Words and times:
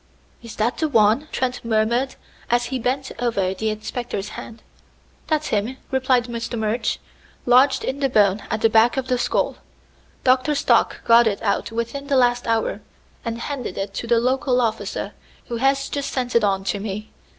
"Is 0.41 0.55
that 0.55 0.79
the 0.79 0.89
one?" 0.89 1.27
Trent 1.31 1.63
murmured 1.63 2.15
as 2.49 2.65
he 2.73 2.79
bent 2.79 3.11
over 3.19 3.53
the 3.53 3.69
inspector's 3.69 4.29
hand. 4.29 4.63
"That's 5.27 5.49
him," 5.49 5.77
replied 5.91 6.25
Mr. 6.25 6.57
Murch. 6.57 6.97
"Lodged 7.45 7.83
in 7.83 7.99
the 7.99 8.09
bone 8.09 8.41
at 8.49 8.61
the 8.61 8.67
back 8.71 8.97
of 8.97 9.09
the 9.09 9.19
skull. 9.19 9.57
Dr. 10.23 10.55
Stock 10.55 11.05
got 11.05 11.27
it 11.27 11.39
out 11.43 11.71
within 11.71 12.07
the 12.07 12.17
last 12.17 12.47
hour, 12.47 12.81
and 13.23 13.41
handed 13.41 13.77
it 13.77 13.93
to 13.93 14.07
the 14.07 14.19
local 14.19 14.59
officer, 14.59 15.11
who 15.49 15.57
has 15.57 15.87
just 15.87 16.11
sent 16.11 16.33
it 16.33 16.43
on 16.43 16.63
to 16.63 16.79
me. 16.79 17.11